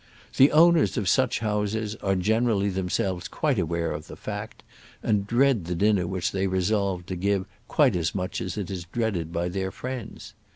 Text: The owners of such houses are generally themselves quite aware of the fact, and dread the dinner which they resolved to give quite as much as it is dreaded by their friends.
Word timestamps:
The 0.37 0.51
owners 0.51 0.97
of 0.97 1.07
such 1.07 1.41
houses 1.41 1.93
are 1.97 2.15
generally 2.15 2.69
themselves 2.71 3.27
quite 3.27 3.59
aware 3.59 3.91
of 3.91 4.07
the 4.07 4.15
fact, 4.15 4.63
and 5.03 5.27
dread 5.27 5.65
the 5.65 5.75
dinner 5.75 6.07
which 6.07 6.31
they 6.31 6.47
resolved 6.47 7.05
to 7.09 7.15
give 7.15 7.45
quite 7.67 7.95
as 7.95 8.15
much 8.15 8.41
as 8.41 8.57
it 8.57 8.71
is 8.71 8.85
dreaded 8.85 9.31
by 9.31 9.47
their 9.47 9.69
friends. 9.69 10.33